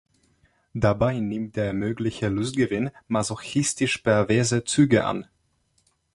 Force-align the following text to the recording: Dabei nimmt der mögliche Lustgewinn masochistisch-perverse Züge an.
Dabei 0.73 1.19
nimmt 1.19 1.55
der 1.57 1.73
mögliche 1.73 2.27
Lustgewinn 2.29 2.89
masochistisch-perverse 3.07 4.63
Züge 4.63 5.05
an. 5.05 5.27